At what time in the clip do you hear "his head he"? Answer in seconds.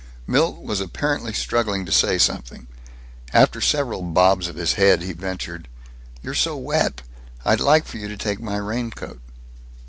4.55-5.13